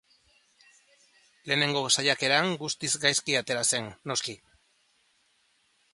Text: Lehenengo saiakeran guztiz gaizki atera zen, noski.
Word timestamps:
Lehenengo 1.51 1.83
saiakeran 1.97 2.49
guztiz 2.63 2.91
gaizki 3.05 3.39
atera 3.43 3.65
zen, 3.73 3.93
noski. 4.13 4.39